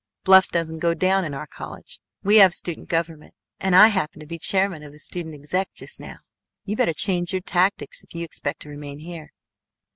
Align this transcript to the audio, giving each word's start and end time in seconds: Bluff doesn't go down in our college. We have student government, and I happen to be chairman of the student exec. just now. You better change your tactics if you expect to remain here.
Bluff 0.23 0.49
doesn't 0.49 0.79
go 0.79 0.95
down 0.95 1.23
in 1.25 1.35
our 1.35 1.45
college. 1.45 1.99
We 2.23 2.37
have 2.37 2.55
student 2.55 2.89
government, 2.89 3.35
and 3.59 3.75
I 3.75 3.89
happen 3.89 4.19
to 4.19 4.25
be 4.25 4.39
chairman 4.39 4.81
of 4.81 4.91
the 4.93 4.97
student 4.97 5.35
exec. 5.35 5.75
just 5.75 5.99
now. 5.99 6.21
You 6.65 6.75
better 6.75 6.91
change 6.93 7.33
your 7.33 7.41
tactics 7.43 8.03
if 8.03 8.15
you 8.15 8.23
expect 8.25 8.61
to 8.63 8.69
remain 8.69 8.97
here. 8.97 9.31